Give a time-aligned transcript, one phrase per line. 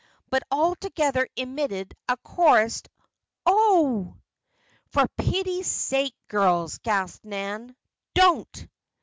[0.31, 2.89] But all together emitted a chorused:
[3.45, 4.17] "Oh!"
[4.87, 7.75] "For pity's sake, girls!" gasped Nan.
[8.15, 8.67] "Don't!"